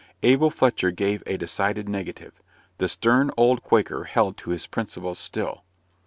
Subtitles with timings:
[0.23, 2.41] Abel Fletcher gave a decided negative.
[2.79, 5.63] The stern old Quaker held to his principles still.